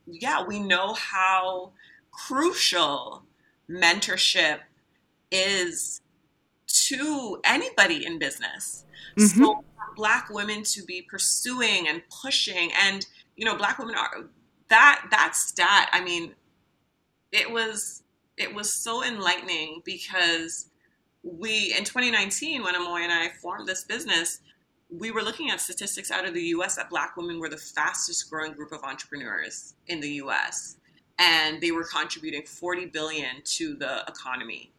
yeah, 0.06 0.44
we 0.44 0.60
know 0.60 0.94
how 0.94 1.72
crucial 2.10 3.24
mentorship 3.68 4.60
is 5.30 6.00
to 6.66 7.40
anybody 7.44 8.04
in 8.04 8.18
business. 8.18 8.84
Mm-hmm. 9.16 9.44
So 9.44 9.64
black 9.96 10.28
women 10.30 10.62
to 10.62 10.84
be 10.84 11.02
pursuing 11.02 11.88
and 11.88 12.02
pushing 12.10 12.70
and 12.84 13.06
you 13.34 13.44
know 13.44 13.56
black 13.56 13.78
women 13.78 13.94
are 13.94 14.26
that 14.68 15.06
that 15.10 15.34
stat 15.34 15.88
i 15.92 16.04
mean 16.04 16.34
it 17.32 17.50
was 17.50 18.02
it 18.36 18.54
was 18.54 18.72
so 18.72 19.02
enlightening 19.02 19.80
because 19.84 20.68
we 21.26 21.74
in 21.76 21.84
2019 21.84 22.62
when 22.62 22.74
amoy 22.74 23.00
and 23.00 23.12
i 23.12 23.28
formed 23.28 23.66
this 23.66 23.84
business 23.84 24.40
we 24.88 25.10
were 25.10 25.22
looking 25.22 25.50
at 25.50 25.60
statistics 25.60 26.10
out 26.12 26.24
of 26.24 26.32
the 26.32 26.40
us 26.40 26.76
that 26.76 26.88
black 26.88 27.16
women 27.16 27.40
were 27.40 27.48
the 27.48 27.56
fastest 27.56 28.30
growing 28.30 28.52
group 28.52 28.70
of 28.72 28.82
entrepreneurs 28.84 29.74
in 29.88 30.00
the 30.00 30.08
us 30.08 30.76
and 31.18 31.60
they 31.60 31.72
were 31.72 31.84
contributing 31.84 32.42
40 32.42 32.86
billion 32.86 33.42
to 33.44 33.74
the 33.74 34.04
economy 34.06 34.70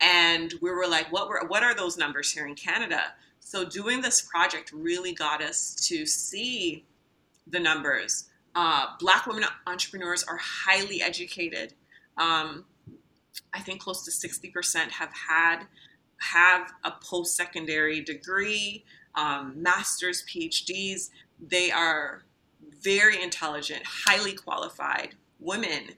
and 0.00 0.54
we 0.62 0.70
were 0.70 0.86
like 0.88 1.12
what 1.12 1.28
were 1.28 1.44
what 1.48 1.62
are 1.62 1.74
those 1.74 1.98
numbers 1.98 2.30
here 2.32 2.46
in 2.46 2.54
canada 2.54 3.12
so 3.44 3.64
doing 3.64 4.00
this 4.00 4.22
project 4.22 4.72
really 4.72 5.12
got 5.12 5.42
us 5.42 5.74
to 5.88 6.06
see 6.06 6.86
the 7.46 7.58
numbers. 7.58 8.28
Uh, 8.54 8.86
black 9.00 9.26
women 9.26 9.44
entrepreneurs 9.66 10.22
are 10.24 10.38
highly 10.38 11.02
educated. 11.02 11.74
Um, 12.16 12.64
I 13.52 13.60
think 13.60 13.80
close 13.80 14.04
to 14.04 14.10
60% 14.10 14.90
have 14.90 15.10
had 15.12 15.64
have 16.22 16.72
a 16.84 16.92
post-secondary 17.02 18.00
degree, 18.00 18.84
um, 19.14 19.54
masters, 19.56 20.24
PhDs. 20.28 21.10
They 21.40 21.70
are 21.70 22.22
very 22.80 23.22
intelligent, 23.22 23.82
highly 23.84 24.34
qualified 24.34 25.16
women 25.40 25.90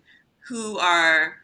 who 0.49 0.79
are 0.79 1.37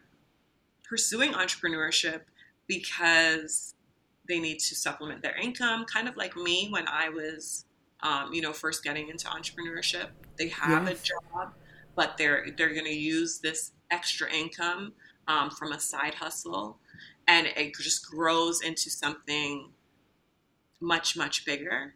pursuing 0.83 1.33
entrepreneurship 1.33 2.21
because 2.67 3.75
they 4.27 4.39
need 4.39 4.59
to 4.59 4.75
supplement 4.75 5.21
their 5.21 5.35
income, 5.35 5.85
kind 5.85 6.07
of 6.07 6.17
like 6.17 6.35
me 6.35 6.69
when 6.69 6.87
I 6.87 7.09
was, 7.09 7.65
um, 8.01 8.33
you 8.33 8.41
know, 8.41 8.53
first 8.53 8.83
getting 8.83 9.09
into 9.09 9.27
entrepreneurship. 9.27 10.07
They 10.37 10.47
have 10.49 10.87
yes. 10.87 11.01
a 11.01 11.05
job, 11.05 11.53
but 11.95 12.17
they're 12.17 12.47
they're 12.57 12.73
going 12.73 12.85
to 12.85 12.95
use 12.95 13.39
this 13.39 13.71
extra 13.89 14.31
income 14.31 14.93
um, 15.27 15.49
from 15.49 15.71
a 15.71 15.79
side 15.79 16.13
hustle, 16.15 16.79
and 17.27 17.47
it 17.47 17.73
just 17.75 18.09
grows 18.09 18.61
into 18.61 18.89
something 18.89 19.69
much 20.79 21.15
much 21.15 21.45
bigger. 21.45 21.95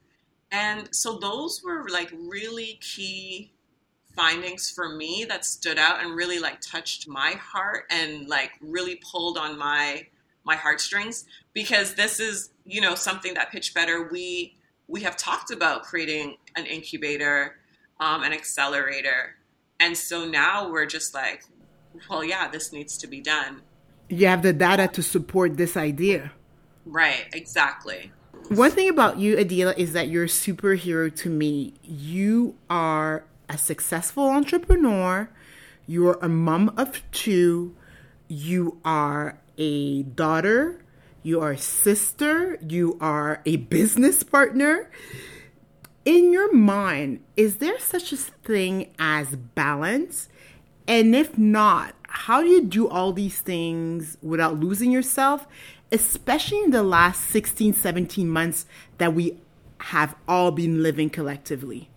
And 0.51 0.89
so 0.93 1.17
those 1.17 1.61
were 1.63 1.87
like 1.89 2.11
really 2.13 2.79
key 2.81 3.51
findings 4.15 4.69
for 4.69 4.89
me 4.89 5.25
that 5.27 5.43
stood 5.43 5.77
out 5.77 6.03
and 6.03 6.15
really 6.15 6.39
like 6.39 6.61
touched 6.61 7.07
my 7.07 7.31
heart 7.31 7.85
and 7.89 8.27
like 8.27 8.51
really 8.61 8.99
pulled 9.11 9.37
on 9.37 9.57
my 9.57 10.07
my 10.45 10.55
heartstrings 10.55 11.25
because 11.53 11.95
this 11.95 12.19
is 12.19 12.51
you 12.65 12.79
know 12.79 12.95
something 12.95 13.33
that 13.33 13.51
pitch 13.51 13.73
better 13.73 14.07
we 14.09 14.55
we 14.87 15.01
have 15.01 15.17
talked 15.17 15.51
about 15.51 15.83
creating 15.83 16.37
an 16.55 16.65
incubator 16.65 17.57
um, 17.99 18.23
an 18.23 18.31
accelerator 18.31 19.35
and 19.79 19.97
so 19.97 20.25
now 20.25 20.69
we're 20.69 20.85
just 20.85 21.13
like 21.13 21.43
well 22.09 22.23
yeah 22.23 22.47
this 22.47 22.71
needs 22.71 22.97
to 22.97 23.07
be 23.07 23.19
done 23.19 23.61
you 24.09 24.27
have 24.27 24.41
the 24.41 24.53
data 24.53 24.87
to 24.87 25.01
support 25.01 25.57
this 25.57 25.75
idea 25.75 26.31
right 26.85 27.25
exactly 27.33 28.11
One 28.49 28.69
thing 28.69 28.89
about 28.89 29.17
you, 29.17 29.37
Adeela, 29.37 29.75
is 29.75 29.93
that 29.93 30.09
you're 30.09 30.25
a 30.25 30.27
superhero 30.27 31.13
to 31.15 31.29
me. 31.31 31.73
You 31.81 32.53
are 32.69 33.25
a 33.49 33.57
successful 33.57 34.29
entrepreneur, 34.29 35.31
you're 35.87 36.19
a 36.21 36.29
mom 36.29 36.71
of 36.77 37.01
two, 37.11 37.75
you 38.27 38.79
are 38.85 39.39
a 39.57 40.03
daughter, 40.03 40.79
you 41.23 41.41
are 41.41 41.51
a 41.51 41.57
sister, 41.57 42.59
you 42.61 42.99
are 43.01 43.41
a 43.47 43.55
business 43.55 44.21
partner. 44.21 44.91
In 46.05 46.31
your 46.31 46.53
mind, 46.53 47.21
is 47.35 47.57
there 47.57 47.79
such 47.79 48.13
a 48.13 48.17
thing 48.17 48.93
as 48.99 49.35
balance? 49.35 50.29
And 50.87 51.15
if 51.15 51.35
not, 51.35 51.95
how 52.15 52.41
do 52.41 52.47
you 52.47 52.63
do 52.63 52.87
all 52.87 53.11
these 53.11 53.39
things 53.39 54.17
without 54.21 54.57
losing 54.57 54.89
yourself, 54.89 55.45
especially 55.91 56.63
in 56.63 56.71
the 56.71 56.81
last 56.81 57.29
16, 57.29 57.73
17 57.73 58.29
months 58.29 58.65
that 58.99 59.13
we 59.13 59.37
have 59.79 60.15
all 60.25 60.51
been 60.51 60.81
living 60.81 61.09
collectively? 61.09 61.89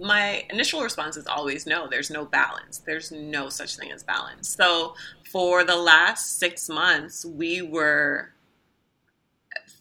My 0.00 0.44
initial 0.48 0.80
response 0.80 1.18
is 1.18 1.26
always 1.26 1.66
no, 1.66 1.86
there's 1.86 2.10
no 2.10 2.24
balance. 2.24 2.78
There's 2.78 3.12
no 3.12 3.50
such 3.50 3.76
thing 3.76 3.92
as 3.92 4.02
balance. 4.02 4.48
So, 4.48 4.94
for 5.30 5.64
the 5.64 5.76
last 5.76 6.38
six 6.38 6.68
months, 6.68 7.26
we 7.26 7.60
were, 7.60 8.30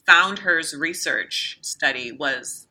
Foundher's 0.05 0.75
research 0.75 1.59
study 1.61 2.11
was 2.11 2.67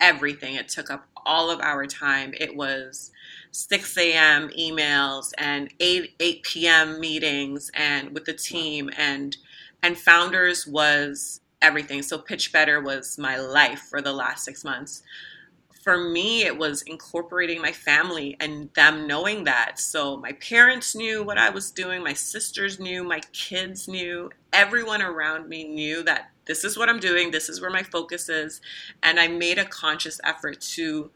everything. 0.00 0.54
It 0.54 0.68
took 0.68 0.90
up 0.90 1.06
all 1.26 1.50
of 1.50 1.60
our 1.60 1.86
time. 1.86 2.34
It 2.40 2.56
was 2.56 3.12
6 3.52 3.98
a.m. 3.98 4.50
emails 4.58 5.32
and 5.38 5.72
8 5.80 6.14
8 6.20 6.42
p.m. 6.42 7.00
meetings 7.00 7.70
and 7.74 8.10
with 8.12 8.24
the 8.24 8.32
team 8.32 8.90
and 8.96 9.36
and 9.82 9.98
founders 9.98 10.66
was 10.66 11.40
everything. 11.62 12.02
So 12.02 12.18
pitch 12.18 12.52
better 12.52 12.80
was 12.80 13.18
my 13.18 13.38
life 13.38 13.80
for 13.80 14.00
the 14.00 14.12
last 14.12 14.44
six 14.44 14.64
months. 14.64 15.02
For 15.82 15.96
me, 15.96 16.42
it 16.42 16.58
was 16.58 16.82
incorporating 16.82 17.62
my 17.62 17.72
family 17.72 18.36
and 18.38 18.68
them 18.74 19.06
knowing 19.06 19.44
that. 19.44 19.78
So 19.78 20.18
my 20.18 20.32
parents 20.32 20.94
knew 20.94 21.22
what 21.22 21.38
I 21.38 21.48
was 21.48 21.70
doing, 21.70 22.02
my 22.02 22.12
sisters 22.12 22.78
knew, 22.78 23.02
my 23.02 23.20
kids 23.32 23.88
knew, 23.88 24.30
everyone 24.52 25.00
around 25.00 25.48
me 25.48 25.64
knew 25.64 26.02
that 26.02 26.30
this 26.44 26.64
is 26.64 26.76
what 26.76 26.90
I'm 26.90 27.00
doing, 27.00 27.30
this 27.30 27.48
is 27.48 27.62
where 27.62 27.70
my 27.70 27.82
focus 27.82 28.28
is. 28.28 28.60
And 29.02 29.18
I 29.18 29.28
made 29.28 29.58
a 29.58 29.64
conscious 29.64 30.20
effort 30.22 30.60
to 30.72 31.10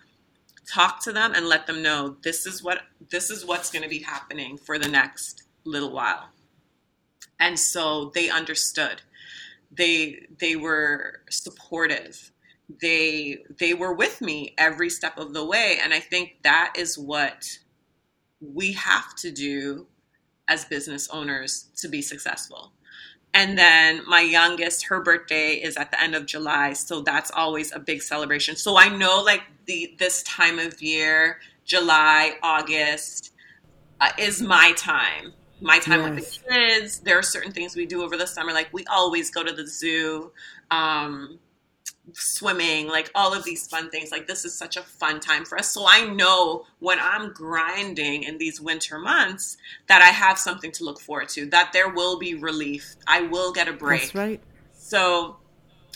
talk 0.72 1.02
to 1.04 1.12
them 1.12 1.32
and 1.34 1.46
let 1.46 1.66
them 1.66 1.82
know 1.82 2.16
this 2.22 2.46
is 2.46 2.62
what 2.62 2.80
this 3.10 3.30
is 3.30 3.44
what's 3.44 3.70
going 3.70 3.82
to 3.82 3.88
be 3.88 4.00
happening 4.00 4.56
for 4.56 4.78
the 4.78 4.88
next 4.88 5.44
little 5.64 5.90
while. 5.92 6.28
And 7.40 7.58
so 7.58 8.10
they 8.14 8.30
understood. 8.30 9.02
They 9.70 10.26
they 10.40 10.56
were 10.56 11.20
supportive. 11.30 12.30
They 12.80 13.38
they 13.58 13.74
were 13.74 13.92
with 13.92 14.20
me 14.20 14.54
every 14.56 14.88
step 14.88 15.18
of 15.18 15.34
the 15.34 15.44
way 15.44 15.78
and 15.82 15.92
i 15.92 16.00
think 16.00 16.36
that 16.42 16.72
is 16.76 16.98
what 16.98 17.58
we 18.40 18.72
have 18.72 19.14
to 19.16 19.30
do 19.30 19.86
as 20.48 20.64
business 20.64 21.08
owners 21.10 21.68
to 21.76 21.88
be 21.88 22.00
successful 22.00 22.72
and 23.34 23.58
then 23.58 24.02
my 24.06 24.20
youngest, 24.20 24.86
her 24.86 25.00
birthday 25.00 25.54
is 25.54 25.76
at 25.76 25.90
the 25.90 26.00
end 26.00 26.14
of 26.14 26.24
July, 26.24 26.72
so 26.72 27.02
that's 27.02 27.32
always 27.32 27.72
a 27.72 27.80
big 27.80 28.00
celebration. 28.00 28.54
So 28.54 28.78
I 28.78 28.88
know 28.88 29.20
like 29.22 29.42
the 29.66 29.94
this 29.98 30.22
time 30.22 30.60
of 30.60 30.80
year, 30.80 31.40
July, 31.64 32.36
August, 32.42 33.32
uh, 34.00 34.10
is 34.18 34.40
my 34.40 34.72
time. 34.76 35.32
My 35.60 35.78
time 35.78 36.00
yes. 36.00 36.10
with 36.10 36.44
the 36.44 36.50
kids. 36.50 36.98
There 37.00 37.18
are 37.18 37.22
certain 37.22 37.50
things 37.50 37.74
we 37.74 37.86
do 37.86 38.02
over 38.02 38.16
the 38.16 38.26
summer, 38.26 38.52
like 38.52 38.68
we 38.72 38.84
always 38.86 39.30
go 39.30 39.42
to 39.42 39.52
the 39.52 39.66
zoo. 39.66 40.30
Um, 40.70 41.38
swimming, 42.12 42.86
like 42.86 43.10
all 43.14 43.34
of 43.34 43.44
these 43.44 43.66
fun 43.66 43.90
things. 43.90 44.10
Like 44.10 44.26
this 44.26 44.44
is 44.44 44.56
such 44.56 44.76
a 44.76 44.82
fun 44.82 45.20
time 45.20 45.44
for 45.44 45.58
us. 45.58 45.70
So 45.70 45.86
I 45.88 46.06
know 46.06 46.64
when 46.78 46.98
I'm 47.00 47.32
grinding 47.32 48.24
in 48.24 48.38
these 48.38 48.60
winter 48.60 48.98
months 48.98 49.56
that 49.88 50.02
I 50.02 50.06
have 50.06 50.38
something 50.38 50.72
to 50.72 50.84
look 50.84 51.00
forward 51.00 51.28
to, 51.30 51.46
that 51.46 51.72
there 51.72 51.88
will 51.88 52.18
be 52.18 52.34
relief. 52.34 52.96
I 53.06 53.22
will 53.22 53.52
get 53.52 53.68
a 53.68 53.72
break. 53.72 54.02
That's 54.02 54.14
right. 54.14 54.40
So 54.74 55.36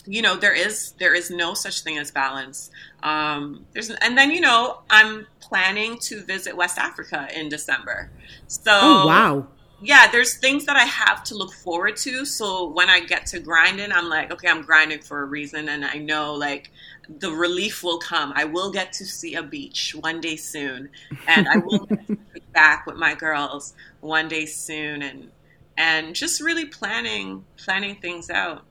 you 0.06 0.22
know 0.22 0.36
there 0.36 0.54
is 0.54 0.92
there 0.98 1.14
is 1.14 1.30
no 1.30 1.52
such 1.54 1.82
thing 1.82 1.98
as 1.98 2.10
balance 2.10 2.70
um 3.02 3.66
there's 3.72 3.90
and 3.90 4.16
then 4.16 4.30
you 4.30 4.40
know 4.40 4.80
i'm 4.88 5.26
planning 5.40 5.98
to 5.98 6.22
visit 6.22 6.56
west 6.56 6.78
africa 6.78 7.28
in 7.34 7.48
december 7.48 8.10
so 8.46 8.70
oh 8.72 9.06
wow 9.06 9.46
yeah, 9.80 10.10
there's 10.10 10.34
things 10.34 10.66
that 10.66 10.76
I 10.76 10.84
have 10.84 11.22
to 11.24 11.36
look 11.36 11.52
forward 11.52 11.96
to. 11.98 12.24
So 12.24 12.68
when 12.68 12.90
I 12.90 13.00
get 13.00 13.26
to 13.26 13.38
grinding, 13.38 13.92
I'm 13.92 14.08
like, 14.08 14.32
okay, 14.32 14.48
I'm 14.48 14.62
grinding 14.62 15.00
for 15.00 15.22
a 15.22 15.24
reason. 15.24 15.68
And 15.68 15.84
I 15.84 15.98
know 15.98 16.34
like 16.34 16.70
the 17.08 17.30
relief 17.30 17.84
will 17.84 17.98
come. 17.98 18.32
I 18.34 18.44
will 18.44 18.72
get 18.72 18.92
to 18.94 19.06
see 19.06 19.34
a 19.36 19.42
beach 19.42 19.94
one 19.94 20.20
day 20.20 20.36
soon. 20.36 20.90
And 21.28 21.48
I 21.48 21.58
will 21.58 21.86
be 22.08 22.18
back 22.52 22.86
with 22.86 22.96
my 22.96 23.14
girls 23.14 23.74
one 24.00 24.26
day 24.26 24.46
soon. 24.46 25.02
And, 25.02 25.30
and 25.76 26.14
just 26.14 26.40
really 26.40 26.66
planning, 26.66 27.44
planning 27.56 27.96
things 27.96 28.30
out. 28.30 28.64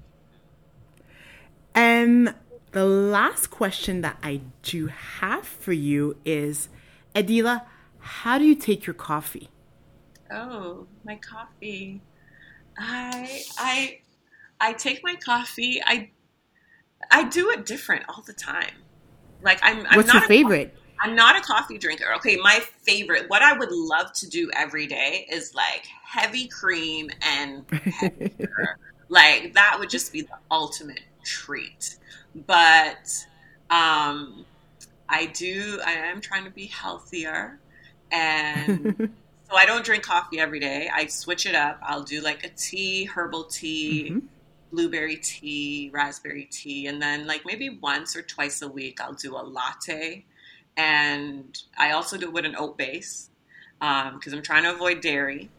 And 1.74 2.36
the 2.72 2.86
last 2.86 3.48
question 3.48 4.02
that 4.02 4.18
I 4.22 4.42
do 4.62 4.88
have 4.88 5.48
for 5.48 5.72
you 5.72 6.18
is, 6.26 6.68
Adeela, 7.16 7.64
how 8.00 8.38
do 8.38 8.44
you 8.44 8.56
take 8.56 8.86
your 8.86 8.94
coffee? 8.94 9.50
Oh, 10.32 10.88
my 11.04 11.18
coffee. 11.18 12.02
I 12.78 13.44
I 13.58 14.00
I 14.60 14.74
take 14.74 15.02
my 15.04 15.16
coffee. 15.16 15.82
I 15.84 16.12
I 17.12 17.24
do 17.24 17.52
it 17.52 17.66
different 17.66 18.06
all 18.10 18.24
the 18.26 18.34
time. 18.34 18.84
Like 19.42 19.60
I'm. 19.62 19.86
I'm 19.88 19.98
What's 19.98 20.14
your 20.14 20.22
favorite? 20.24 20.74
Coffee, 20.74 20.84
I'm 21.00 21.16
not 21.16 21.38
a 21.38 21.42
coffee 21.42 21.78
drinker. 21.78 22.14
Okay, 22.18 22.38
my 22.38 22.62
favorite. 22.82 23.30
What 23.30 23.42
I 23.42 23.58
would 23.58 23.72
love 23.72 24.14
to 24.14 24.28
do 24.28 24.50
every 24.56 24.88
day 24.88 25.28
is 25.32 25.54
like 25.54 25.86
heavy 26.06 26.48
cream 26.48 27.10
and 27.22 27.66
heavy. 27.72 28.32
Like 29.10 29.54
that 29.54 29.78
would 29.80 29.90
just 29.90 30.12
be 30.12 30.24
the 30.24 30.38
ultimate 30.52 31.00
treat. 31.24 31.98
But 32.36 33.08
um, 33.70 34.46
I 35.08 35.28
do. 35.28 35.80
I 35.86 35.94
am 35.94 36.20
trying 36.20 36.44
to 36.44 36.52
be 36.52 36.66
healthier 36.66 37.60
and. 38.12 38.96
So 39.50 39.56
I 39.56 39.66
don't 39.66 39.86
drink 39.86 40.04
coffee 40.04 40.40
every 40.40 40.60
day. 40.60 40.90
I 40.94 41.06
switch 41.06 41.46
it 41.46 41.56
up. 41.56 41.80
I'll 41.82 42.04
do 42.04 42.22
like 42.22 42.44
a 42.44 42.50
tea, 42.50 43.06
herbal 43.06 43.46
tea, 43.46 44.10
mm-hmm. 44.10 44.20
blueberry 44.74 45.16
tea, 45.18 45.90
raspberry 45.94 46.50
tea, 46.52 46.88
and 46.88 47.02
then 47.02 47.26
like 47.28 47.46
maybe 47.46 47.70
once 47.82 48.16
or 48.16 48.22
twice 48.22 48.62
a 48.62 48.68
week 48.68 49.00
I'll 49.00 49.14
do 49.14 49.36
a 49.36 49.44
latte. 49.44 50.26
And 50.76 51.58
I 51.78 51.92
also 51.92 52.18
do 52.18 52.28
it 52.28 52.34
with 52.34 52.46
an 52.46 52.56
oat 52.58 52.78
base 52.78 53.30
because 53.80 54.34
um, 54.34 54.34
I'm 54.34 54.42
trying 54.42 54.64
to 54.64 54.74
avoid 54.74 55.00
dairy. 55.02 55.50